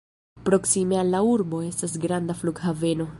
Proksime 0.47 0.97
al 1.01 1.11
la 1.15 1.21
urbo 1.33 1.61
estas 1.69 1.95
granda 2.07 2.39
flughaveno. 2.43 3.07